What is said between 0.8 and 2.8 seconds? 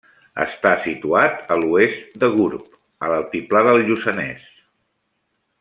situat a l'oest de Gurb,